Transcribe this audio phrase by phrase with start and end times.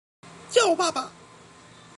[0.49, 1.11] 叫爸爸